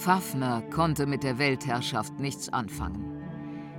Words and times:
Fafner 0.00 0.62
konnte 0.70 1.04
mit 1.04 1.24
der 1.24 1.38
Weltherrschaft 1.38 2.18
nichts 2.18 2.50
anfangen. 2.50 3.04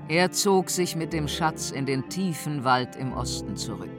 Er 0.07 0.31
zog 0.31 0.69
sich 0.69 0.96
mit 0.96 1.13
dem 1.13 1.28
Schatz 1.28 1.72
in 1.72 1.88
den 1.88 2.10
tiefen 2.10 2.63
Wald 2.63 2.96
im 2.96 3.12
Osten 3.13 3.55
zurück. 3.55 3.89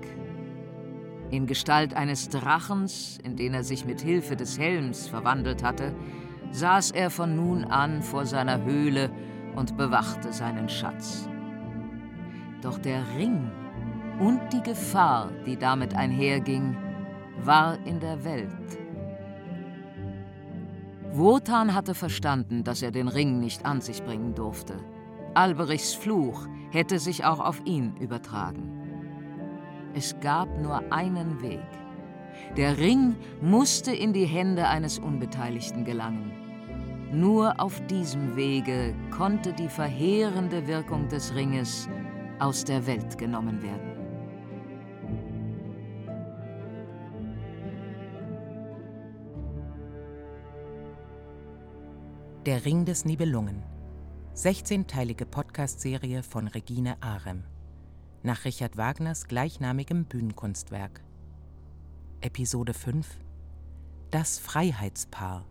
In 1.30 1.48
Gestalt 1.48 1.94
eines 1.94 2.28
Drachens, 2.28 3.18
in 3.24 3.34
den 3.34 3.54
er 3.54 3.64
sich 3.64 3.86
mit 3.86 4.00
Hilfe 4.00 4.36
des 4.36 4.56
Helms 4.56 5.08
verwandelt 5.08 5.64
hatte, 5.64 5.96
saß 6.52 6.92
er 6.92 7.10
von 7.10 7.34
nun 7.34 7.64
an 7.64 8.02
vor 8.02 8.24
seiner 8.24 8.62
Höhle 8.62 9.10
und 9.56 9.76
bewachte 9.76 10.32
seinen 10.32 10.68
Schatz. 10.68 11.28
Doch 12.62 12.78
der 12.78 13.02
Ring 13.18 13.50
und 14.20 14.40
die 14.52 14.62
Gefahr, 14.62 15.30
die 15.44 15.56
damit 15.56 15.94
einherging, 15.94 16.76
war 17.44 17.76
in 17.84 17.98
der 17.98 18.24
Welt. 18.24 18.78
Wotan 21.10 21.74
hatte 21.74 21.94
verstanden, 21.94 22.64
dass 22.64 22.80
er 22.80 22.92
den 22.92 23.08
Ring 23.08 23.40
nicht 23.40 23.66
an 23.66 23.80
sich 23.80 24.02
bringen 24.02 24.34
durfte. 24.34 24.76
Alberichs 25.34 25.92
Fluch 25.94 26.46
hätte 26.70 26.98
sich 26.98 27.24
auch 27.24 27.40
auf 27.40 27.60
ihn 27.66 27.96
übertragen. 27.96 28.70
Es 29.94 30.18
gab 30.20 30.48
nur 30.58 30.80
einen 30.92 31.42
Weg. 31.42 31.60
Der 32.56 32.78
Ring 32.78 33.16
musste 33.40 33.92
in 33.92 34.12
die 34.12 34.24
Hände 34.24 34.68
eines 34.68 34.98
Unbeteiligten 34.98 35.84
gelangen. 35.84 36.32
Nur 37.12 37.60
auf 37.60 37.84
diesem 37.88 38.36
Wege 38.36 38.94
konnte 39.10 39.52
die 39.52 39.68
verheerende 39.68 40.66
Wirkung 40.66 41.08
des 41.08 41.34
Ringes 41.34 41.88
aus 42.42 42.64
der 42.64 42.88
Welt 42.88 43.18
genommen 43.18 43.62
werden. 43.62 43.92
Der 52.44 52.64
Ring 52.64 52.84
des 52.84 53.04
Nibelungen. 53.04 53.62
16-teilige 54.34 55.24
Podcast-Serie 55.24 56.24
von 56.24 56.48
Regine 56.48 57.00
Arem. 57.00 57.44
Nach 58.24 58.44
Richard 58.44 58.76
Wagners 58.76 59.28
gleichnamigem 59.28 60.06
Bühnenkunstwerk. 60.06 61.00
Episode 62.22 62.74
5 62.74 63.06
Das 64.10 64.40
Freiheitspaar. 64.40 65.44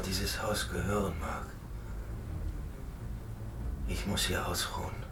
Dieses 0.00 0.42
Haus 0.42 0.70
gehören 0.70 1.12
mag. 1.20 1.44
Ich 3.88 4.06
muss 4.06 4.24
hier 4.24 4.46
ausruhen. 4.46 5.04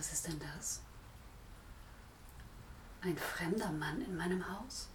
Was 0.00 0.12
ist 0.14 0.28
denn 0.28 0.38
das? 0.56 0.80
Ein 3.02 3.16
fremder 3.16 3.70
Mann 3.72 4.02
in 4.02 4.16
meinem 4.16 4.44
Haus? 4.48 4.88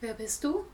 Wer 0.00 0.14
bist 0.14 0.42
du? 0.42 0.64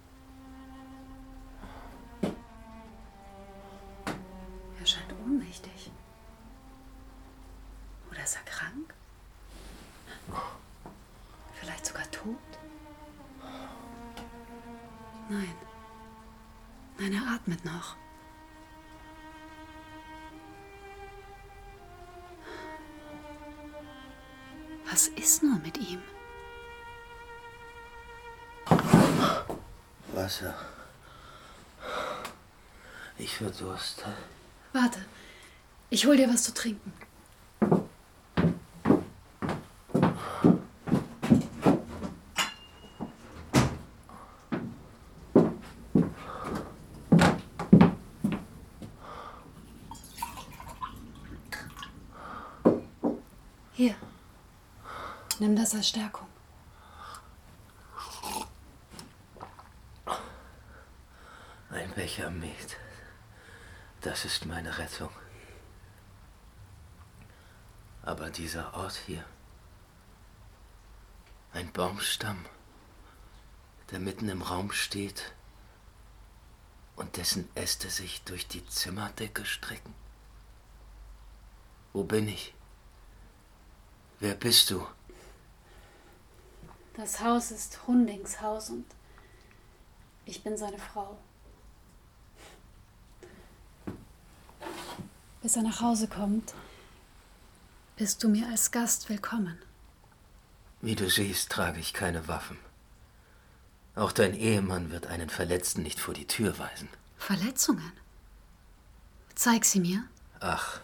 Er 4.81 4.87
scheint 4.87 5.13
ohnmächtig. 5.25 5.91
Oder 8.11 8.23
ist 8.25 8.37
er 8.37 8.43
krank? 8.43 8.95
Vielleicht 11.61 11.85
sogar 11.85 12.11
tot? 12.11 12.37
Nein. 15.29 15.55
Nein, 16.99 17.13
er 17.13 17.35
atmet 17.35 17.65
noch. 17.67 17.97
Was 24.99 25.07
ist 25.07 25.45
nur 25.45 25.61
mit 25.61 25.79
ihm? 25.79 26.03
Wasser. 30.13 30.57
Ich 33.17 33.37
verdurste. 33.37 34.13
Warte, 34.73 34.99
ich 35.89 36.05
hol 36.05 36.17
dir 36.17 36.29
was 36.29 36.43
zu 36.43 36.53
trinken. 36.53 36.93
Das 55.69 55.75
als 55.75 55.89
Stärkung. 55.89 56.27
Ein 61.69 61.93
Becher 61.93 62.31
Met. 62.31 62.79
Das 64.01 64.25
ist 64.25 64.47
meine 64.47 64.79
Rettung. 64.79 65.11
Aber 68.03 68.31
dieser 68.31 68.73
Ort 68.73 68.95
hier. 68.95 69.23
Ein 71.53 71.71
Baumstamm, 71.73 72.47
der 73.91 73.99
mitten 73.99 74.31
im 74.31 74.41
Raum 74.41 74.73
steht 74.73 75.35
und 76.97 77.19
dessen 77.19 77.55
Äste 77.55 77.91
sich 77.91 78.23
durch 78.23 78.49
die 78.49 78.67
Zimmerdecke 78.67 79.45
strecken. 79.45 79.95
Wo 81.93 82.05
bin 82.05 82.29
ich? 82.29 82.55
Wer 84.19 84.35
bist 84.35 84.71
du? 84.71 84.87
Das 86.99 87.21
Haus 87.21 87.53
ist 87.53 87.87
Hundings 87.87 88.41
Haus 88.41 88.71
und 88.71 88.85
ich 90.27 90.43
bin 90.43 90.57
seine 90.57 90.81
Frau. 90.81 91.17
Bis 95.41 95.55
er 95.55 95.63
nach 95.63 95.81
Hause 95.81 96.09
kommt, 96.09 96.55
bist 97.97 98.25
du 98.25 98.29
mir 98.29 98.49
als 98.49 98.73
Gast 98.73 99.09
willkommen. 99.09 99.57
Wie 100.81 100.97
du 100.97 101.09
siehst, 101.09 101.53
trage 101.53 101.79
ich 101.79 101.95
keine 101.95 102.27
Waffen. 102.27 102.59
Auch 103.95 104.11
dein 104.11 104.35
Ehemann 104.35 104.91
wird 104.91 105.07
einen 105.07 105.31
Verletzten 105.31 105.85
nicht 105.85 106.01
vor 106.01 106.15
die 106.15 106.27
Tür 106.27 106.59
weisen. 106.59 106.89
Verletzungen? 107.17 107.93
Zeig 109.37 109.65
sie 109.67 109.79
mir. 109.79 110.03
Ach. 110.41 110.81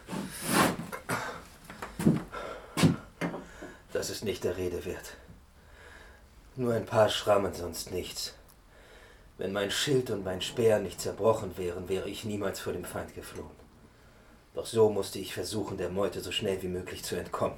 dass 3.91 4.09
es 4.09 4.23
nicht 4.23 4.45
der 4.45 4.55
Rede 4.55 4.85
wert. 4.85 5.17
Nur 6.57 6.73
ein 6.73 6.85
paar 6.85 7.09
Schrammen, 7.09 7.53
sonst 7.53 7.91
nichts. 7.91 8.33
Wenn 9.37 9.51
mein 9.51 9.71
Schild 9.71 10.09
und 10.09 10.23
mein 10.23 10.41
Speer 10.41 10.79
nicht 10.79 11.01
zerbrochen 11.01 11.57
wären, 11.57 11.89
wäre 11.89 12.09
ich 12.09 12.23
niemals 12.23 12.61
vor 12.61 12.71
dem 12.71 12.85
Feind 12.85 13.13
geflohen. 13.13 13.51
Doch 14.53 14.65
so 14.65 14.89
musste 14.89 15.19
ich 15.19 15.33
versuchen, 15.33 15.77
der 15.77 15.89
Meute 15.89 16.21
so 16.21 16.31
schnell 16.31 16.61
wie 16.61 16.69
möglich 16.69 17.03
zu 17.03 17.17
entkommen. 17.17 17.57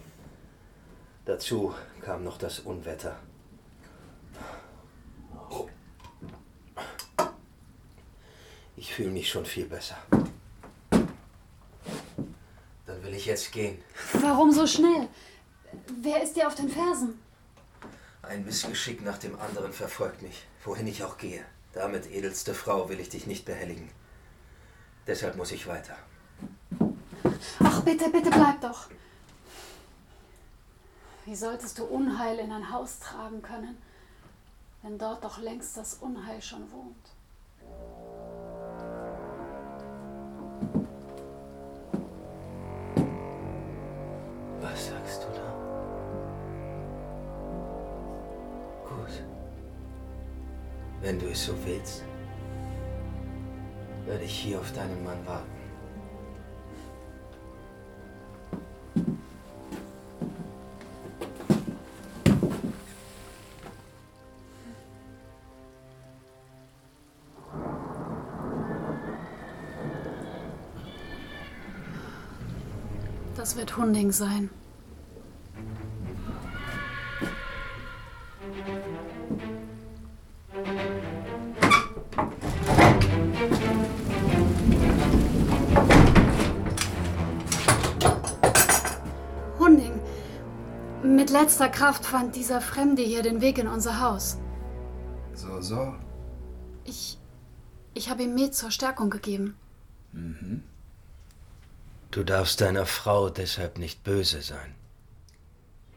Dazu 1.26 1.76
kam 2.02 2.24
noch 2.24 2.40
das 2.40 2.60
Unwetter. 2.60 3.16
Ich 8.76 8.96
fühle 8.96 9.12
mich 9.12 9.30
schon 9.30 9.46
viel 9.46 9.66
besser. 9.66 9.98
Dann 12.88 13.04
will 13.04 13.14
ich 13.14 13.28
jetzt 13.28 13.52
gehen. 13.52 13.78
Warum 14.14 14.52
so 14.52 14.66
schnell? 14.66 15.08
Wer 16.02 16.24
ist 16.24 16.36
dir 16.36 16.48
auf 16.48 16.56
den 16.56 16.70
Fersen? 16.70 17.20
Ein 18.30 18.44
Missgeschick 18.44 19.04
nach 19.04 19.18
dem 19.18 19.40
anderen 19.40 19.72
verfolgt 19.72 20.22
mich, 20.22 20.46
wohin 20.66 20.86
ich 20.88 21.04
auch 21.04 21.18
gehe. 21.18 21.46
Damit, 21.72 22.12
edelste 22.12 22.54
Frau, 22.54 22.90
will 22.90 23.00
ich 23.00 23.10
dich 23.10 23.26
nicht 23.26 23.46
behelligen. 23.46 23.90
Deshalb 25.06 25.38
muss 25.38 25.54
ich 25.54 25.66
weiter. 25.66 25.96
Ach, 27.60 27.82
bitte, 27.84 28.10
bitte 28.10 28.30
bleib 28.30 28.60
doch. 28.60 28.90
Wie 31.26 31.36
solltest 31.36 31.80
du 31.80 31.86
Unheil 31.86 32.40
in 32.40 32.52
ein 32.52 32.70
Haus 32.70 33.00
tragen 33.00 33.42
können, 33.42 33.78
wenn 34.82 34.98
dort 34.98 35.24
doch 35.24 35.38
längst 35.38 35.78
das 35.78 35.96
Unheil 35.96 36.42
schon 36.42 36.70
wohnt? 36.72 37.17
Wenn 51.08 51.20
du 51.20 51.28
es 51.28 51.46
so 51.46 51.54
willst, 51.64 52.04
werde 54.06 54.26
ich 54.26 54.40
hier 54.40 54.60
auf 54.60 54.70
deinen 54.74 55.06
Mann 55.06 55.26
warten. 55.26 55.48
Das 73.38 73.56
wird 73.56 73.78
Hunding 73.78 74.12
sein. 74.12 74.50
Mit 91.28 91.34
letzter 91.34 91.68
Kraft 91.68 92.06
fand 92.06 92.38
dieser 92.38 92.62
Fremde 92.62 93.02
hier 93.02 93.22
den 93.22 93.42
Weg 93.42 93.58
in 93.58 93.68
unser 93.68 94.00
Haus. 94.00 94.38
So, 95.34 95.60
so. 95.60 95.94
Ich. 96.86 97.20
Ich 97.94 98.10
habe 98.10 98.24
ihm 98.24 98.34
Met 98.34 98.56
zur 98.56 98.72
Stärkung 98.72 99.10
gegeben. 99.10 99.58
Du 102.12 102.24
darfst 102.24 102.62
deiner 102.62 102.86
Frau 102.86 103.30
deshalb 103.30 103.78
nicht 103.78 104.06
böse 104.06 104.42
sein. 104.42 104.74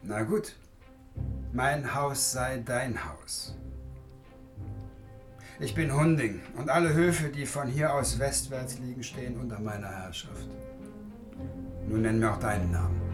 Na 0.03 0.25
gut. 0.25 0.57
Mein 1.53 1.95
Haus 1.95 2.33
sei 2.33 2.59
dein 2.67 2.99
Haus. 3.05 3.55
Ich 5.61 5.77
bin 5.77 5.95
Hunding 5.95 6.41
und 6.57 6.71
alle 6.71 6.93
Höfe, 6.93 7.29
die 7.29 7.47
von 7.47 7.69
hier 7.69 7.95
aus 7.95 8.19
westwärts 8.19 8.81
liegen, 8.81 9.05
stehen 9.05 9.39
unter 9.39 9.61
meiner 9.61 9.91
Herrschaft. 9.91 10.49
Nun 11.89 12.03
nenn 12.03 12.19
mir 12.19 12.33
auch 12.33 12.41
deinen 12.41 12.73
Namen. 12.73 13.10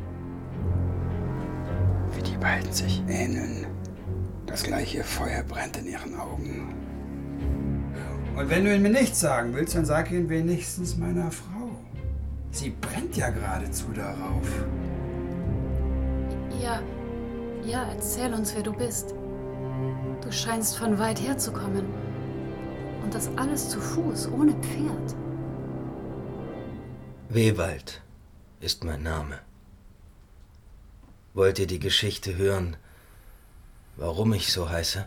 Wie 2.16 2.22
die 2.22 2.36
beiden 2.38 2.72
sich 2.72 3.02
ähneln. 3.08 3.66
Das 4.46 4.62
gleiche 4.62 5.04
Feuer 5.04 5.42
brennt 5.42 5.76
in 5.76 5.86
ihren 5.86 6.18
Augen. 6.18 6.74
Und 8.36 8.50
wenn 8.50 8.64
du 8.64 8.74
ihn 8.74 8.82
mir 8.82 8.90
nicht 8.90 9.14
sagen 9.14 9.54
willst, 9.54 9.74
dann 9.74 9.84
sag 9.84 10.10
ihn 10.10 10.28
wenigstens 10.28 10.96
meiner 10.96 11.30
Frau. 11.30 11.70
Sie 12.50 12.70
brennt 12.70 13.16
ja 13.16 13.28
geradezu 13.30 13.86
darauf. 13.94 14.48
Ja. 16.62 16.80
Ja, 17.64 17.84
erzähl 17.92 18.32
uns, 18.32 18.54
wer 18.54 18.62
du 18.62 18.72
bist. 18.72 19.14
Du 20.22 20.32
scheinst 20.32 20.78
von 20.78 20.98
weit 20.98 21.20
her 21.20 21.36
zu 21.36 21.52
kommen. 21.52 21.84
Und 23.02 23.14
das 23.14 23.28
alles 23.36 23.68
zu 23.68 23.80
Fuß, 23.80 24.30
ohne 24.32 24.52
Pferd. 24.52 25.16
Wewald 27.28 28.00
ist 28.60 28.84
mein 28.84 29.02
Name. 29.02 29.45
Wollt 31.36 31.58
ihr 31.58 31.66
die 31.66 31.78
Geschichte 31.78 32.38
hören, 32.38 32.76
warum 33.96 34.32
ich 34.32 34.50
so 34.50 34.70
heiße? 34.70 35.04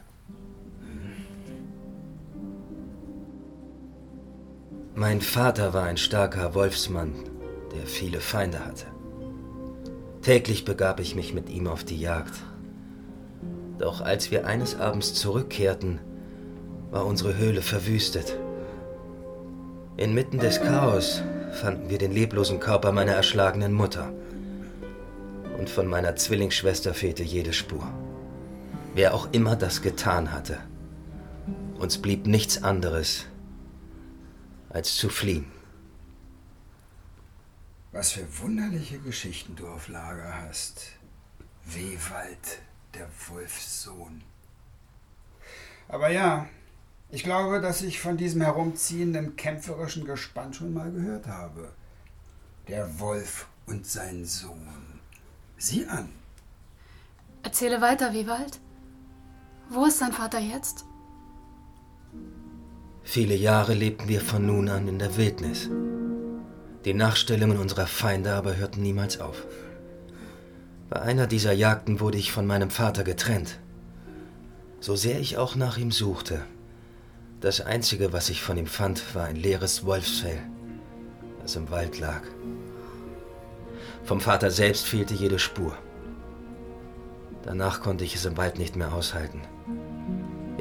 Mein 4.94 5.22
Vater 5.22 5.74
war 5.74 5.86
ein 5.86 5.98
starker 5.98 6.54
Wolfsmann, 6.54 7.16
der 7.76 7.88
viele 7.88 8.20
Feinde 8.20 8.64
hatte. 8.64 8.86
Täglich 10.22 10.66
begab 10.66 11.00
ich 11.00 11.16
mich 11.16 11.34
mit 11.34 11.50
ihm 11.50 11.66
auf 11.66 11.84
die 11.84 12.00
Jagd. 12.00 12.36
Doch 13.80 14.02
als 14.02 14.30
wir 14.30 14.46
eines 14.46 14.80
Abends 14.80 15.16
zurückkehrten, 15.16 16.00
war 16.92 17.08
unsere 17.08 17.38
Höhle 17.38 17.64
verwüstet. 17.64 18.38
Inmitten 19.98 20.38
des 20.38 20.62
Chaos 20.62 21.24
fanden 21.54 21.90
wir 21.90 21.98
den 21.98 22.12
leblosen 22.12 22.60
Körper 22.60 22.92
meiner 22.92 23.14
erschlagenen 23.14 23.74
Mutter. 23.74 24.14
Und 25.60 25.70
von 25.70 25.88
meiner 25.88 26.16
Zwillingsschwester 26.16 26.94
fehlte 26.94 27.22
jede 27.22 27.52
Spur. 27.52 27.86
Wer 28.94 29.14
auch 29.14 29.34
immer 29.34 29.58
das 29.58 29.82
getan 29.82 30.32
hatte, 30.32 30.58
uns 31.78 32.02
blieb 32.02 32.28
nichts 32.28 32.64
anderes, 32.64 33.26
als 34.70 34.96
zu 34.96 35.10
fliehen. 35.10 35.52
Was 37.92 38.14
für 38.14 38.40
wunderliche 38.40 39.00
Geschichten 39.00 39.58
du 39.58 39.68
auf 39.68 39.90
Lager 39.90 40.34
hast. 40.44 40.94
Wewald, 41.66 42.62
der 42.94 43.10
Wolfssohn. 43.28 44.22
Aber 45.90 46.10
ja, 46.10 46.48
ich 47.10 47.26
glaube, 47.26 47.60
dass 47.60 47.82
ich 47.82 48.00
von 48.00 48.16
diesem 48.16 48.40
herumziehenden 48.40 49.36
kämpferischen 49.36 50.06
Gespann 50.06 50.54
schon 50.54 50.74
mal 50.74 50.90
gehört 50.90 51.28
habe. 51.28 51.74
Der 52.70 53.02
Wolf 53.02 53.48
und 53.66 53.86
sein 53.86 54.24
Sohn. 54.24 54.89
Sieh 55.60 55.86
an. 55.88 56.08
Erzähle 57.44 57.82
weiter, 57.82 58.14
Wiewald. 58.14 58.60
Wo 59.70 59.86
ist 59.86 60.02
dein 60.02 60.14
Vater 60.14 60.40
jetzt? 60.40 60.86
Viele 63.04 63.36
Jahre 63.36 63.74
lebten 63.74 64.08
wir 64.08 64.22
von 64.22 64.46
nun 64.46 64.70
an 64.70 64.88
in 64.88 65.00
der 65.00 65.18
Wildnis. 65.18 65.70
Die 66.86 66.94
Nachstellungen 66.94 67.58
unserer 67.58 67.88
Feinde 67.88 68.34
aber 68.36 68.56
hörten 68.56 68.82
niemals 68.82 69.20
auf. 69.20 69.46
Bei 70.90 71.02
einer 71.02 71.28
dieser 71.28 71.52
Jagden 71.52 72.00
wurde 72.00 72.18
ich 72.18 72.32
von 72.32 72.48
meinem 72.48 72.70
Vater 72.70 73.04
getrennt. 73.04 73.60
So 74.80 74.96
sehr 74.96 75.20
ich 75.20 75.38
auch 75.38 75.56
nach 75.56 75.78
ihm 75.78 75.92
suchte, 75.92 76.46
das 77.42 77.60
Einzige, 77.60 78.14
was 78.14 78.30
ich 78.30 78.42
von 78.42 78.58
ihm 78.58 78.68
fand, 78.68 79.14
war 79.14 79.26
ein 79.26 79.36
leeres 79.36 79.86
Wolfsfell, 79.86 80.40
das 81.42 81.56
im 81.56 81.70
Wald 81.70 82.00
lag. 82.00 82.22
Vom 84.04 84.22
Vater 84.22 84.52
selbst 84.52 84.86
fehlte 84.86 85.14
jede 85.14 85.40
Spur. 85.40 85.78
Danach 87.44 87.82
konnte 87.82 88.04
ich 88.04 88.16
es 88.16 88.26
im 88.26 88.38
Wald 88.38 88.60
nicht 88.60 88.76
mehr 88.76 88.94
aushalten. 88.94 89.42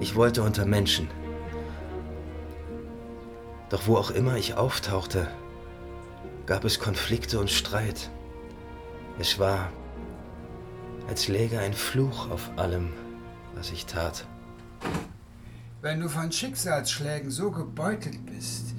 Ich 0.01 0.15
wollte 0.15 0.43
unter 0.43 0.65
Menschen. 0.65 1.09
Doch 3.71 3.87
wo 3.87 3.97
auch 3.97 4.11
immer 4.11 4.37
ich 4.37 4.55
auftauchte, 4.55 5.29
gab 6.47 6.65
es 6.65 6.79
Konflikte 6.79 7.39
und 7.41 7.51
Streit. 7.51 8.11
Es 9.19 9.39
war, 9.39 9.71
als 11.09 11.29
läge 11.29 11.59
ein 11.59 11.75
Fluch 11.75 12.31
auf 12.31 12.51
allem, 12.57 12.93
was 13.55 13.71
ich 13.71 13.87
tat. 13.87 14.27
Wenn 15.81 16.01
du 16.01 16.09
von 16.09 16.33
Schicksalsschlägen 16.33 17.31
so 17.31 17.51
gebeutelt 17.51 18.25
bist, 18.27 18.75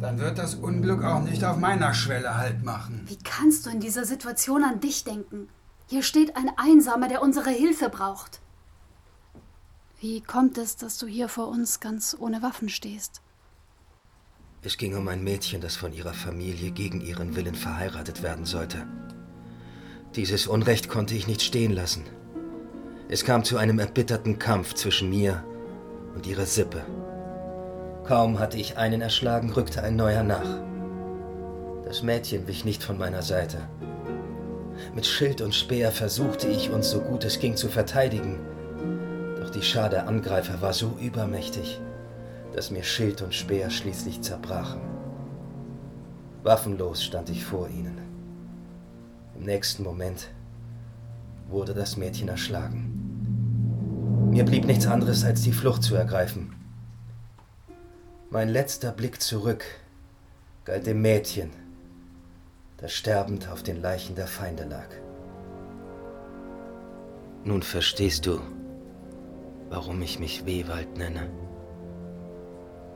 dann 0.00 0.18
wird 0.18 0.38
das 0.38 0.54
Unglück 0.54 1.04
auch 1.04 1.22
nicht 1.22 1.44
auf 1.44 1.56
meiner 1.56 1.92
Schwelle 1.94 2.36
Halt 2.36 2.64
machen. 2.64 3.02
Wie 3.06 3.18
kannst 3.18 3.66
du 3.66 3.70
in 3.70 3.80
dieser 3.80 4.04
Situation 4.04 4.64
an 4.64 4.80
dich 4.80 5.04
denken? 5.04 5.48
Hier 5.88 6.02
steht 6.02 6.36
ein 6.36 6.50
Einsamer, 6.56 7.08
der 7.08 7.22
unsere 7.22 7.50
Hilfe 7.50 7.88
braucht. 7.88 8.40
Wie 10.00 10.22
kommt 10.22 10.56
es, 10.56 10.76
dass 10.76 10.96
du 10.96 11.06
hier 11.06 11.28
vor 11.28 11.48
uns 11.48 11.80
ganz 11.80 12.16
ohne 12.18 12.42
Waffen 12.42 12.68
stehst? 12.68 13.20
Es 14.62 14.78
ging 14.78 14.96
um 14.96 15.08
ein 15.08 15.22
Mädchen, 15.22 15.60
das 15.60 15.76
von 15.76 15.92
ihrer 15.92 16.14
Familie 16.14 16.70
gegen 16.70 17.00
ihren 17.00 17.36
Willen 17.36 17.54
verheiratet 17.54 18.22
werden 18.22 18.44
sollte. 18.44 18.86
Dieses 20.16 20.46
Unrecht 20.46 20.88
konnte 20.88 21.14
ich 21.14 21.26
nicht 21.26 21.42
stehen 21.42 21.72
lassen. 21.72 22.04
Es 23.08 23.24
kam 23.24 23.44
zu 23.44 23.58
einem 23.58 23.78
erbitterten 23.78 24.38
Kampf 24.38 24.74
zwischen 24.74 25.10
mir 25.10 25.44
und 26.14 26.26
ihrer 26.26 26.46
Sippe. 26.46 26.84
Kaum 28.10 28.40
hatte 28.40 28.58
ich 28.58 28.76
einen 28.76 29.02
erschlagen, 29.02 29.52
rückte 29.52 29.84
ein 29.84 29.94
neuer 29.94 30.24
nach. 30.24 30.58
Das 31.84 32.02
Mädchen 32.02 32.48
wich 32.48 32.64
nicht 32.64 32.82
von 32.82 32.98
meiner 32.98 33.22
Seite. 33.22 33.58
Mit 34.96 35.06
Schild 35.06 35.40
und 35.40 35.54
Speer 35.54 35.92
versuchte 35.92 36.48
ich 36.48 36.70
uns 36.70 36.90
so 36.90 37.02
gut 37.02 37.24
es 37.24 37.38
ging 37.38 37.54
zu 37.54 37.68
verteidigen. 37.68 38.40
Doch 39.38 39.50
die 39.50 39.62
Schar 39.62 39.90
der 39.90 40.08
Angreifer 40.08 40.60
war 40.60 40.72
so 40.72 40.98
übermächtig, 41.00 41.80
dass 42.52 42.72
mir 42.72 42.82
Schild 42.82 43.22
und 43.22 43.32
Speer 43.32 43.70
schließlich 43.70 44.22
zerbrachen. 44.22 44.80
Waffenlos 46.42 47.04
stand 47.04 47.30
ich 47.30 47.44
vor 47.44 47.68
ihnen. 47.68 47.96
Im 49.36 49.44
nächsten 49.44 49.84
Moment 49.84 50.30
wurde 51.48 51.74
das 51.74 51.96
Mädchen 51.96 52.26
erschlagen. 52.26 54.30
Mir 54.30 54.44
blieb 54.44 54.64
nichts 54.64 54.88
anderes, 54.88 55.24
als 55.24 55.42
die 55.42 55.52
Flucht 55.52 55.84
zu 55.84 55.94
ergreifen. 55.94 56.59
Mein 58.32 58.48
letzter 58.48 58.92
Blick 58.92 59.20
zurück 59.20 59.64
galt 60.64 60.86
dem 60.86 61.02
Mädchen, 61.02 61.50
das 62.76 62.92
sterbend 62.92 63.48
auf 63.48 63.64
den 63.64 63.82
Leichen 63.82 64.14
der 64.14 64.28
Feinde 64.28 64.62
lag. 64.62 64.86
Nun 67.42 67.64
verstehst 67.64 68.26
du, 68.26 68.40
warum 69.68 70.00
ich 70.00 70.20
mich 70.20 70.46
Wehwald 70.46 70.96
nenne. 70.96 71.28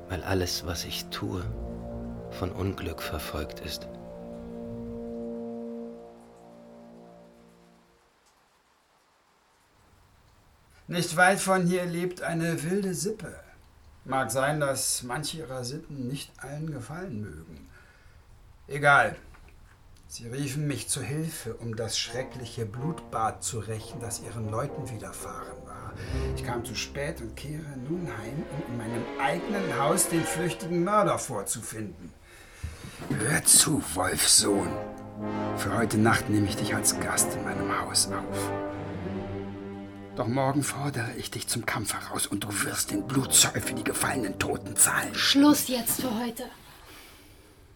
Weil 0.08 0.22
alles, 0.22 0.66
was 0.66 0.84
ich 0.84 1.06
tue, 1.06 1.42
von 2.30 2.52
Unglück 2.52 3.02
verfolgt 3.02 3.58
ist. 3.58 3.88
Nicht 10.86 11.16
weit 11.16 11.40
von 11.40 11.66
hier 11.66 11.86
lebt 11.86 12.22
eine 12.22 12.62
wilde 12.62 12.94
Sippe. 12.94 13.34
Mag 14.04 14.30
sein, 14.30 14.60
dass 14.60 15.02
manche 15.02 15.38
ihrer 15.38 15.64
Sitten 15.64 16.08
nicht 16.08 16.30
allen 16.36 16.70
gefallen 16.70 17.22
mögen. 17.22 17.68
Egal. 18.68 19.16
Sie 20.06 20.28
riefen 20.28 20.66
mich 20.66 20.88
zu 20.88 21.02
Hilfe, 21.02 21.54
um 21.54 21.74
das 21.74 21.98
schreckliche 21.98 22.66
Blutbad 22.66 23.42
zu 23.42 23.58
rächen, 23.58 24.00
das 24.00 24.20
ihren 24.20 24.50
Leuten 24.50 24.88
widerfahren 24.90 25.66
war. 25.66 25.92
Ich 26.36 26.44
kam 26.44 26.64
zu 26.64 26.74
spät 26.74 27.20
und 27.20 27.34
kehre 27.34 27.76
nun 27.88 28.06
heim, 28.06 28.44
um 28.52 28.72
in 28.72 28.76
meinem 28.76 29.04
eigenen 29.20 29.78
Haus 29.78 30.08
den 30.08 30.22
flüchtigen 30.22 30.84
Mörder 30.84 31.18
vorzufinden. 31.18 32.12
Hör 33.08 33.42
zu, 33.44 33.82
Wolfsohn. 33.94 34.70
Für 35.56 35.76
heute 35.76 35.98
Nacht 35.98 36.28
nehme 36.28 36.46
ich 36.46 36.56
dich 36.56 36.74
als 36.74 37.00
Gast 37.00 37.34
in 37.34 37.42
meinem 37.42 37.80
Haus 37.80 38.08
auf. 38.08 38.50
Doch 40.16 40.28
morgen 40.28 40.62
fordere 40.62 41.12
ich 41.18 41.32
dich 41.32 41.48
zum 41.48 41.66
Kampf 41.66 41.92
heraus 41.92 42.28
und 42.28 42.44
du 42.44 42.48
wirst 42.62 42.92
den 42.92 43.04
Blutzoll 43.04 43.60
für 43.60 43.74
die 43.74 43.82
gefallenen 43.82 44.38
Toten 44.38 44.76
zahlen. 44.76 45.12
Schluss 45.14 45.66
jetzt 45.66 46.02
für 46.02 46.20
heute. 46.20 46.44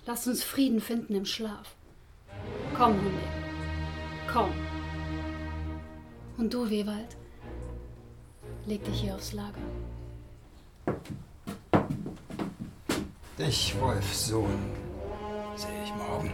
Lass 0.07 0.27
uns 0.29 0.45
Frieden 0.45 0.81
finden 0.81 1.17
im 1.17 1.25
Schlaf. 1.25 1.75
Komm, 2.77 2.93
Hunde. 2.95 3.21
Komm. 4.33 4.53
Und 6.37 6.55
du, 6.55 6.71
Wewald, 6.71 7.17
leg 8.67 8.85
dich 8.85 9.01
hier 9.01 9.17
aufs 9.17 9.33
Lager. 9.33 9.59
Dich, 13.37 13.75
Wolfsohn, 13.81 14.71
sehe 15.57 15.85
ich 15.85 15.95
morgen. 15.95 16.33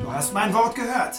Du 0.00 0.12
hast 0.12 0.32
mein 0.32 0.54
Wort 0.54 0.76
gehört. 0.76 1.16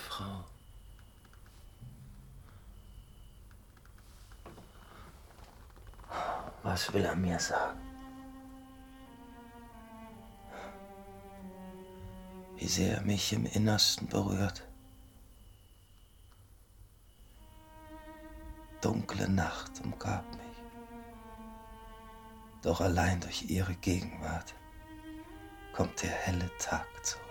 Frau. 0.00 0.44
Was 6.62 6.92
will 6.92 7.04
er 7.04 7.16
mir 7.16 7.38
sagen? 7.38 7.80
Wie 12.56 12.66
sehr 12.66 12.96
er 12.96 13.02
mich 13.02 13.32
im 13.32 13.46
Innersten 13.46 14.06
berührt. 14.08 14.68
Dunkle 18.82 19.28
Nacht 19.28 19.80
umgab 19.82 20.24
mich. 20.36 20.62
Doch 22.62 22.80
allein 22.80 23.20
durch 23.20 23.50
ihre 23.50 23.74
Gegenwart 23.76 24.54
kommt 25.72 26.02
der 26.02 26.10
helle 26.10 26.50
Tag 26.58 26.86
zurück. 27.02 27.29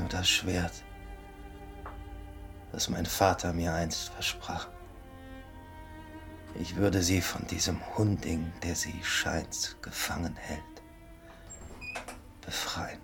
Nur 0.00 0.08
das 0.08 0.28
Schwert, 0.28 0.72
das 2.72 2.88
mein 2.88 3.06
Vater 3.06 3.52
mir 3.52 3.74
einst 3.74 4.08
versprach. 4.08 4.68
Ich 6.54 6.76
würde 6.76 7.02
sie 7.02 7.20
von 7.20 7.46
diesem 7.46 7.78
Hunding, 7.96 8.52
der 8.62 8.74
sie 8.74 8.98
scheint 9.04 9.76
gefangen 9.82 10.34
hält, 10.36 10.62
befreien. 12.40 13.00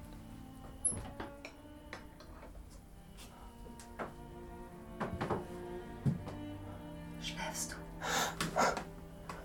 Schläfst 7.23 7.73
du? 7.73 7.77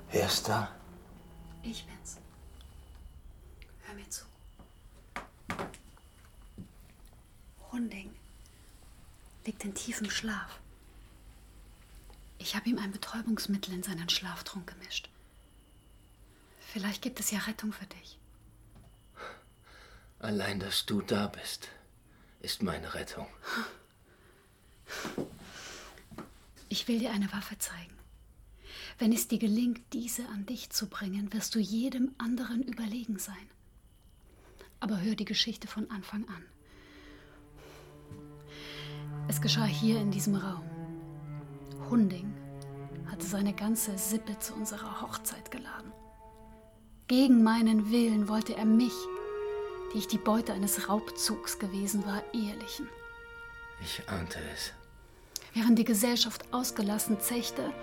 Wer 0.09 0.25
ist 0.25 0.47
da? 0.47 0.69
Ich 1.63 1.85
bin's. 1.85 2.17
Hör 3.85 3.95
mir 3.95 4.09
zu. 4.09 4.25
Hunding 7.71 8.13
liegt 9.45 9.63
in 9.63 9.70
tiefem 9.81 10.09
Schlaf. 10.09 10.59
Ich 12.37 12.55
habe 12.55 12.69
ihm 12.69 12.77
ein 12.77 12.91
Betäubungsmittel 12.91 13.73
in 13.73 13.83
seinen 13.83 14.09
Schlaftrunk 14.09 14.67
gemischt. 14.67 15.09
Vielleicht 16.71 17.01
gibt 17.01 17.19
es 17.19 17.31
ja 17.31 17.39
Rettung 17.39 17.73
für 17.73 17.85
dich. 17.85 18.17
Allein, 20.19 20.59
dass 20.59 20.85
du 20.85 21.01
da 21.01 21.27
bist, 21.27 21.69
ist 22.41 22.61
meine 22.61 22.93
Rettung. 22.93 23.27
Ich 26.69 26.87
will 26.87 26.99
dir 26.99 27.11
eine 27.11 27.31
Waffe 27.33 27.57
zeigen. 27.57 27.97
Wenn 28.99 29.11
es 29.11 29.27
dir 29.27 29.39
gelingt, 29.39 29.81
diese 29.93 30.27
an 30.29 30.45
dich 30.45 30.69
zu 30.69 30.87
bringen, 30.87 31.33
wirst 31.33 31.55
du 31.55 31.59
jedem 31.59 32.13
anderen 32.19 32.61
überlegen 32.61 33.17
sein. 33.17 33.49
Aber 34.79 35.01
hör 35.01 35.15
die 35.15 35.25
Geschichte 35.25 35.67
von 35.67 35.89
Anfang 35.89 36.27
an. 36.29 36.45
Es 39.41 39.55
geschah 39.55 39.65
hier 39.65 39.99
in 39.99 40.11
diesem 40.11 40.35
Raum. 40.35 40.61
Hunding 41.89 42.31
hatte 43.09 43.25
seine 43.25 43.53
ganze 43.53 43.97
Sippe 43.97 44.37
zu 44.37 44.53
unserer 44.53 45.01
Hochzeit 45.01 45.49
geladen. 45.49 45.91
Gegen 47.07 47.41
meinen 47.41 47.89
Willen 47.89 48.27
wollte 48.27 48.55
er 48.55 48.65
mich, 48.65 48.93
die 49.91 49.97
ich 49.97 50.07
die 50.07 50.19
Beute 50.19 50.53
eines 50.53 50.87
Raubzugs 50.87 51.57
gewesen 51.57 52.05
war, 52.05 52.21
ehelichen. 52.33 52.87
Ich 53.81 54.07
ahnte 54.07 54.37
es. 54.53 54.73
Während 55.55 55.79
die 55.79 55.85
Gesellschaft 55.85 56.45
ausgelassen 56.53 57.19
zechte, 57.19 57.73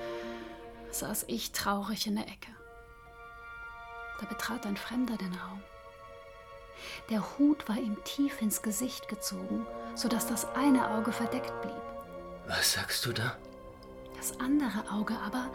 saß 0.93 1.25
ich 1.27 1.51
traurig 1.51 2.07
in 2.07 2.15
der 2.15 2.29
Ecke. 2.29 2.53
Da 4.21 4.27
betrat 4.27 4.65
ein 4.65 4.77
Fremder 4.77 5.17
den 5.17 5.35
Raum. 5.35 5.61
Der 7.11 7.37
Hut 7.37 7.69
war 7.69 7.79
ihm 7.79 7.97
tief 8.05 8.41
ins 8.43 8.63
Gesicht 8.63 9.09
gezogen, 9.09 9.67
sodass 9.99 10.29
das 10.29 10.47
eine 10.55 10.89
Auge 10.93 11.11
verdeckt 11.11 11.61
blieb. 11.61 11.83
Was 12.47 12.75
sagst 12.75 13.05
du 13.05 13.13
da? 13.13 13.37
Das 14.17 14.39
andere 14.39 14.85
Auge 14.93 15.15
aber 15.27 15.51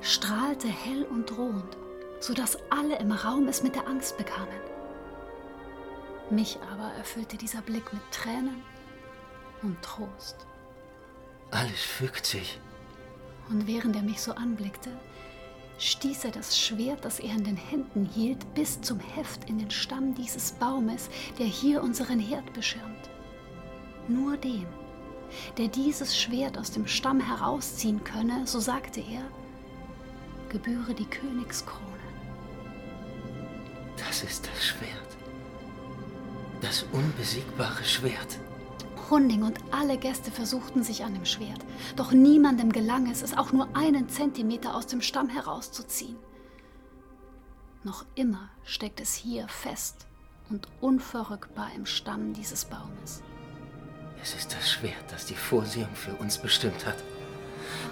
strahlte 0.00 0.68
hell 0.68 1.04
und 1.04 1.28
drohend, 1.28 1.76
sodass 2.20 2.56
alle 2.70 2.96
im 3.00 3.10
Raum 3.10 3.48
es 3.48 3.62
mit 3.64 3.74
der 3.74 3.88
Angst 3.88 4.16
bekamen. 4.16 4.60
Mich 6.30 6.58
aber 6.72 6.92
erfüllte 6.94 7.36
dieser 7.36 7.60
Blick 7.60 7.92
mit 7.92 8.02
Tränen 8.12 8.62
und 9.62 9.82
Trost. 9.82 10.46
Alles 11.50 11.80
fügt 11.80 12.24
sich. 12.24 12.60
Und 13.50 13.66
während 13.66 13.96
er 13.96 14.02
mich 14.02 14.20
so 14.20 14.32
anblickte, 14.32 14.90
stieß 15.78 16.24
er 16.24 16.30
das 16.30 16.56
Schwert, 16.56 17.04
das 17.04 17.18
er 17.18 17.34
in 17.34 17.44
den 17.44 17.56
Händen 17.56 18.04
hielt, 18.04 18.54
bis 18.54 18.80
zum 18.80 19.00
Heft 19.00 19.48
in 19.48 19.58
den 19.58 19.70
Stamm 19.72 20.14
dieses 20.14 20.52
Baumes, 20.52 21.08
der 21.38 21.46
hier 21.46 21.82
unseren 21.82 22.20
Herd 22.20 22.52
beschirmt. 22.52 23.10
Nur 24.08 24.38
dem, 24.38 24.66
der 25.58 25.68
dieses 25.68 26.18
Schwert 26.18 26.56
aus 26.56 26.70
dem 26.70 26.86
Stamm 26.86 27.20
herausziehen 27.20 28.02
könne, 28.04 28.46
so 28.46 28.58
sagte 28.58 29.00
er, 29.00 29.22
gebühre 30.48 30.94
die 30.94 31.04
Königskrone. 31.04 31.84
Das 33.96 34.22
ist 34.22 34.46
das 34.46 34.64
Schwert. 34.64 35.16
Das 36.62 36.84
unbesiegbare 36.92 37.84
Schwert. 37.84 38.38
Hunding 39.10 39.42
und 39.42 39.58
alle 39.70 39.96
Gäste 39.96 40.30
versuchten 40.30 40.82
sich 40.82 41.04
an 41.04 41.14
dem 41.14 41.24
Schwert, 41.24 41.64
doch 41.96 42.12
niemandem 42.12 42.72
gelang 42.72 43.10
es, 43.10 43.22
es 43.22 43.36
auch 43.36 43.52
nur 43.52 43.68
einen 43.74 44.08
Zentimeter 44.08 44.74
aus 44.74 44.86
dem 44.86 45.00
Stamm 45.00 45.28
herauszuziehen. 45.28 46.16
Noch 47.84 48.04
immer 48.14 48.50
steckt 48.64 49.00
es 49.00 49.14
hier 49.14 49.48
fest 49.48 50.06
und 50.50 50.68
unverrückbar 50.80 51.70
im 51.76 51.86
Stamm 51.86 52.32
dieses 52.32 52.64
Baumes. 52.64 53.22
Es 54.22 54.34
ist 54.34 54.52
das 54.54 54.70
Schwert, 54.70 55.04
das 55.10 55.26
die 55.26 55.34
Vorsehung 55.34 55.94
für 55.94 56.14
uns 56.14 56.38
bestimmt 56.38 56.86
hat. 56.86 56.96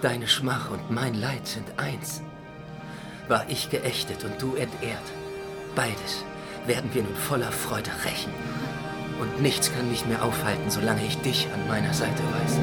Deine 0.03 0.29
Schmach 0.29 0.71
und 0.71 0.91
mein 0.91 1.15
Leid 1.15 1.47
sind 1.47 1.79
eins. 1.79 2.23
War 3.29 3.49
ich 3.49 3.71
geächtet 3.71 4.25
und 4.25 4.41
du 4.41 4.55
entehrt. 4.55 5.03
Beides 5.75 6.25
werden 6.67 6.93
wir 6.95 7.03
nun 7.03 7.17
voller 7.17 7.53
Freude 7.53 7.91
rächen. 8.05 8.33
Und 9.21 9.41
nichts 9.41 9.73
kann 9.73 9.91
mich 9.91 10.05
mehr 10.07 10.23
aufhalten, 10.23 10.71
solange 10.71 11.05
ich 11.07 11.17
dich 11.19 11.47
an 11.53 11.67
meiner 11.69 11.95
Seite 11.95 12.23
weiß. 12.23 12.59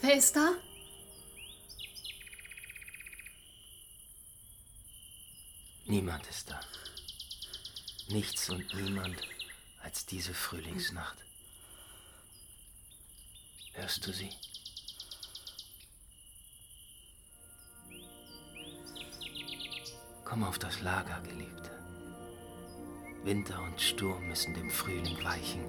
Wer 0.00 0.14
ist 0.16 0.34
da? 0.36 0.52
Niemand 5.86 6.26
ist 6.28 6.50
da. 6.50 6.60
Nichts 8.08 8.48
und 8.48 8.74
niemand 8.74 9.16
als 9.92 10.06
diese 10.06 10.32
Frühlingsnacht. 10.32 11.18
Hörst 13.74 14.06
du 14.06 14.12
sie? 14.12 14.30
Komm 20.24 20.44
auf 20.44 20.58
das 20.58 20.80
Lager, 20.80 21.20
Geliebte. 21.20 21.70
Winter 23.22 23.60
und 23.62 23.78
Sturm 23.78 24.28
müssen 24.28 24.54
dem 24.54 24.70
Frühling 24.70 25.22
weichen. 25.22 25.62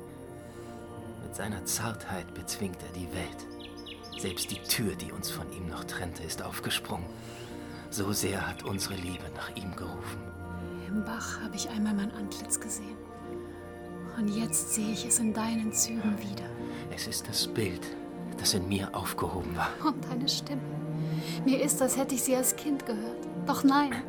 Mit 1.21 1.35
seiner 1.35 1.65
Zartheit 1.65 2.33
bezwingt 2.33 2.81
er 2.81 2.93
die 2.93 3.11
Welt. 3.13 4.21
Selbst 4.21 4.49
die 4.51 4.63
Tür, 4.63 4.95
die 4.95 5.11
uns 5.11 5.29
von 5.31 5.51
ihm 5.51 5.67
noch 5.67 5.83
trennte, 5.83 6.23
ist 6.23 6.41
aufgesprungen. 6.41 7.09
So 7.89 8.13
sehr 8.13 8.47
hat 8.47 8.63
unsere 8.63 8.95
Liebe 8.95 9.29
nach 9.35 9.53
ihm 9.57 9.75
gerufen. 9.75 10.21
Im 10.87 11.03
Bach 11.03 11.41
habe 11.41 11.57
ich 11.57 11.67
einmal 11.67 11.93
mein 11.93 12.11
Antlitz 12.11 12.57
gesehen. 12.57 13.02
Und 14.17 14.27
jetzt 14.29 14.73
sehe 14.73 14.91
ich 14.91 15.05
es 15.05 15.19
in 15.19 15.33
deinen 15.33 15.73
Zügen 15.73 16.17
wieder. 16.19 16.45
Es 16.95 17.07
ist 17.07 17.27
das 17.27 17.47
Bild, 17.47 17.81
das 18.37 18.53
in 18.53 18.67
mir 18.67 18.89
aufgehoben 18.93 19.55
war. 19.55 19.69
Und 19.85 20.03
deine 20.05 20.29
Stimme. 20.29 20.61
Mir 21.45 21.61
ist, 21.61 21.81
als 21.81 21.97
hätte 21.97 22.15
ich 22.15 22.23
sie 22.23 22.35
als 22.35 22.55
Kind 22.55 22.85
gehört. 22.85 23.27
Doch 23.47 23.63
nein, 23.63 24.03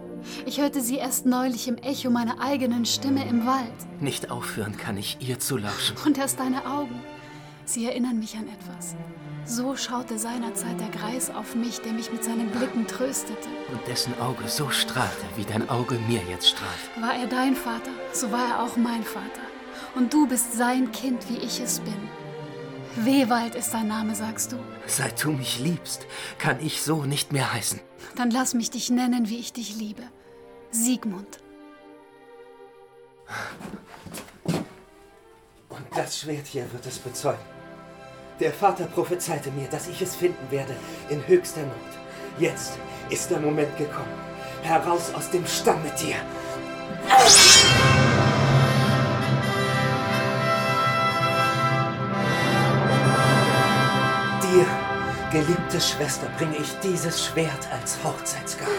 ich 0.46 0.60
hörte 0.60 0.80
sie 0.80 0.96
erst 0.96 1.26
neulich 1.26 1.68
im 1.68 1.76
Echo 1.78 2.10
meiner 2.10 2.40
eigenen 2.40 2.84
Stimme 2.84 3.26
im 3.26 3.46
Wald. 3.46 3.72
Nicht 4.00 4.30
aufhören 4.30 4.76
kann 4.76 4.96
ich, 4.96 5.18
ihr 5.20 5.38
zu 5.38 5.56
lauschen. 5.56 5.96
Und 6.04 6.18
erst 6.18 6.38
deine 6.38 6.66
Augen. 6.66 7.00
Sie 7.64 7.86
erinnern 7.86 8.18
mich 8.18 8.36
an 8.36 8.46
etwas. 8.48 8.94
So 9.46 9.76
schaute 9.76 10.18
seinerzeit 10.18 10.80
der 10.80 10.88
Greis 10.88 11.30
auf 11.30 11.54
mich, 11.54 11.80
der 11.80 11.92
mich 11.92 12.10
mit 12.10 12.24
seinen 12.24 12.48
Blicken 12.50 12.86
tröstete. 12.86 13.48
Und 13.72 13.86
dessen 13.86 14.18
Auge 14.18 14.48
so 14.48 14.70
strahlte, 14.70 15.26
wie 15.36 15.44
dein 15.44 15.68
Auge 15.68 15.98
mir 16.08 16.20
jetzt 16.30 16.48
strahlt. 16.48 17.00
War 17.00 17.14
er 17.14 17.26
dein 17.26 17.54
Vater, 17.54 17.90
so 18.12 18.30
war 18.32 18.48
er 18.48 18.62
auch 18.62 18.76
mein 18.76 19.02
Vater. 19.02 19.40
Und 19.94 20.12
du 20.12 20.26
bist 20.26 20.54
sein 20.54 20.90
Kind, 20.92 21.28
wie 21.28 21.38
ich 21.38 21.60
es 21.60 21.80
bin. 21.80 22.08
Wehwald 22.96 23.54
ist 23.54 23.74
dein 23.74 23.88
Name, 23.88 24.14
sagst 24.14 24.52
du. 24.52 24.56
Seit 24.86 25.22
du 25.22 25.32
mich 25.32 25.58
liebst, 25.58 26.06
kann 26.38 26.58
ich 26.60 26.82
so 26.82 27.04
nicht 27.04 27.32
mehr 27.32 27.52
heißen. 27.52 27.80
Dann 28.16 28.30
lass 28.30 28.54
mich 28.54 28.70
dich 28.70 28.90
nennen, 28.90 29.28
wie 29.28 29.38
ich 29.38 29.52
dich 29.52 29.76
liebe. 29.76 30.02
Siegmund. 30.70 31.38
Und 35.68 35.86
das 35.94 36.20
Schwert 36.20 36.46
hier 36.46 36.72
wird 36.72 36.86
es 36.86 36.98
bezeugen. 36.98 37.44
Der 38.40 38.52
Vater 38.52 38.86
prophezeite 38.86 39.50
mir, 39.52 39.68
dass 39.68 39.88
ich 39.88 40.02
es 40.02 40.16
finden 40.16 40.50
werde 40.50 40.74
in 41.08 41.26
höchster 41.26 41.62
Not. 41.62 41.74
Jetzt 42.38 42.78
ist 43.10 43.30
der 43.30 43.38
Moment 43.38 43.76
gekommen. 43.76 44.12
Heraus 44.62 45.12
aus 45.14 45.30
dem 45.30 45.46
Stamm 45.46 45.82
mit 45.82 46.00
dir. 46.00 46.16
Dir, 54.54 54.66
geliebte 55.32 55.80
Schwester, 55.80 56.28
bringe 56.38 56.56
ich 56.58 56.78
dieses 56.78 57.26
Schwert 57.26 57.68
als 57.72 57.98
Hochzeitsgabe. 58.04 58.70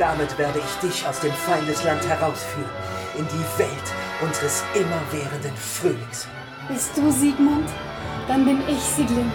Damit 0.00 0.36
werde 0.36 0.58
ich 0.58 0.88
dich 0.88 1.06
aus 1.06 1.20
dem 1.20 1.30
Feindesland 1.32 2.04
herausführen, 2.08 2.68
in 3.16 3.24
die 3.28 3.58
Welt 3.58 3.88
unseres 4.20 4.64
immerwährenden 4.74 5.56
Frühlings. 5.56 6.26
Bist 6.66 6.96
du 6.96 7.08
Siegmund? 7.12 7.68
Dann 8.26 8.44
bin 8.44 8.58
ich 8.66 8.80
Sieglinde. 8.80 9.30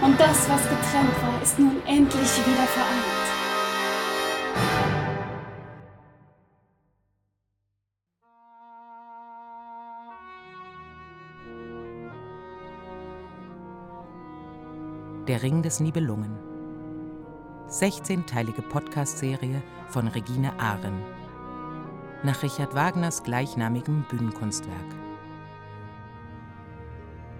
Und 0.00 0.18
das, 0.18 0.48
was 0.48 0.62
getrennt 0.62 1.14
war, 1.20 1.42
ist 1.42 1.58
nun 1.58 1.76
endlich 1.86 2.46
wieder 2.46 2.66
vereint. 2.66 3.35
Der 15.36 15.42
Ring 15.42 15.60
des 15.60 15.80
Nibelungen. 15.80 16.34
16-teilige 17.68 18.62
Podcast-Serie 18.62 19.62
von 19.86 20.08
Regine 20.08 20.58
Ahren. 20.58 21.02
Nach 22.22 22.42
Richard 22.42 22.74
Wagners 22.74 23.22
gleichnamigem 23.22 24.06
Bühnenkunstwerk. 24.08 24.96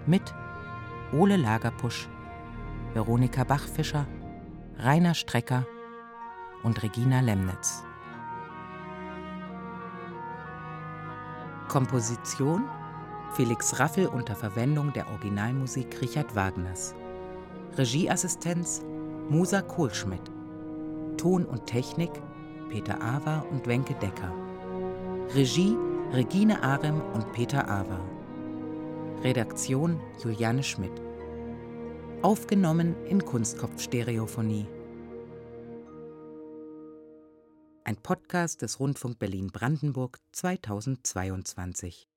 Mit 0.05 0.21
Ole 1.11 1.37
Lagerpusch, 1.37 2.07
Veronika 2.93 3.43
Bachfischer, 3.43 4.05
Rainer 4.77 5.15
Strecker 5.15 5.65
und 6.61 6.83
Regina 6.83 7.21
Lemnitz. 7.21 7.83
Komposition 11.67 12.63
Felix 13.33 13.79
Raffel 13.79 14.05
unter 14.05 14.35
Verwendung 14.35 14.93
der 14.93 15.07
Originalmusik 15.07 15.99
Richard 15.99 16.35
Wagners. 16.35 16.93
Regieassistenz 17.77 18.81
Musa 19.29 19.61
Kohlschmidt. 19.61 20.31
Ton 21.17 21.45
und 21.45 21.67
Technik 21.67 22.09
Peter 22.69 22.99
Awa 22.99 23.41
und 23.51 23.67
Wenke 23.67 23.93
Decker. 23.93 24.33
Regie 25.35 25.77
Regine 26.11 26.63
Arem 26.63 26.99
und 27.13 27.31
Peter 27.33 27.69
Awa. 27.69 27.99
Redaktion 29.21 29.99
Juliane 30.23 30.63
Schmidt. 30.63 30.99
Aufgenommen 32.23 32.95
in 33.05 33.23
Kunstkopfstereophonie. 33.23 34.65
Ein 37.83 37.97
Podcast 37.97 38.63
des 38.63 38.79
Rundfunk 38.79 39.19
Berlin-Brandenburg 39.19 40.17
2022. 40.31 42.07